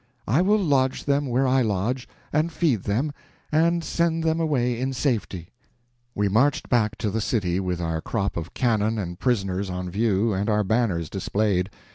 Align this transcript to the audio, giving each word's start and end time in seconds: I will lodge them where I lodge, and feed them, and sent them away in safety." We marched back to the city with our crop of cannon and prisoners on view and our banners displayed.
I 0.27 0.41
will 0.41 0.57
lodge 0.57 1.03
them 1.03 1.27
where 1.27 1.45
I 1.45 1.61
lodge, 1.61 2.07
and 2.33 2.51
feed 2.51 2.85
them, 2.85 3.11
and 3.51 3.83
sent 3.83 4.25
them 4.25 4.39
away 4.39 4.79
in 4.79 4.93
safety." 4.93 5.51
We 6.15 6.27
marched 6.27 6.69
back 6.69 6.97
to 6.97 7.11
the 7.11 7.21
city 7.21 7.59
with 7.59 7.79
our 7.79 8.01
crop 8.01 8.35
of 8.35 8.55
cannon 8.55 8.97
and 8.97 9.19
prisoners 9.19 9.69
on 9.69 9.91
view 9.91 10.33
and 10.33 10.49
our 10.49 10.63
banners 10.63 11.07
displayed. 11.07 11.69